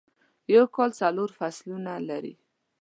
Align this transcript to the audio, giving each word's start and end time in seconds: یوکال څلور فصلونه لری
یوکال 0.55 0.89
څلور 0.99 1.29
فصلونه 1.39 1.91
لری 2.09 2.33